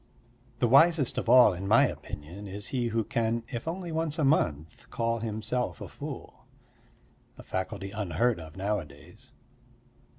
The 0.57 0.67
wisest 0.67 1.19
of 1.19 1.29
all, 1.29 1.53
in 1.53 1.67
my 1.67 1.85
opinion, 1.85 2.47
is 2.47 2.69
he 2.69 2.87
who 2.87 3.03
can, 3.03 3.43
if 3.49 3.67
only 3.67 3.91
once 3.91 4.17
a 4.17 4.23
month, 4.23 4.89
call 4.89 5.19
himself 5.19 5.79
a 5.79 5.87
fool 5.87 6.47
a 7.37 7.43
faculty 7.43 7.91
unheard 7.91 8.39
of 8.39 8.57
nowadays. 8.57 9.31